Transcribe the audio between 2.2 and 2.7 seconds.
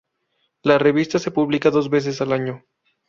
al año.